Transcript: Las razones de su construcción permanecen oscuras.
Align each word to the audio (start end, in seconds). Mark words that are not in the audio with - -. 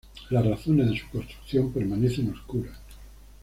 Las 0.31 0.43
razones 0.47 0.89
de 0.89 0.97
su 0.99 1.07
construcción 1.11 1.71
permanecen 1.71 2.31
oscuras. 2.31 2.75